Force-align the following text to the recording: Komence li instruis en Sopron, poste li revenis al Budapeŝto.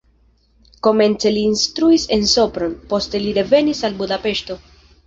Komence 0.87 1.33
li 1.35 1.43
instruis 1.51 2.07
en 2.17 2.27
Sopron, 2.35 2.77
poste 2.95 3.25
li 3.29 3.39
revenis 3.41 3.89
al 3.91 3.99
Budapeŝto. 4.03 4.61